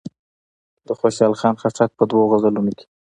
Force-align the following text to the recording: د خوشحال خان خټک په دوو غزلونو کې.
د 0.87 0.89
خوشحال 0.99 1.33
خان 1.39 1.55
خټک 1.61 1.89
په 1.95 2.03
دوو 2.09 2.29
غزلونو 2.31 2.71
کې. 2.77 2.85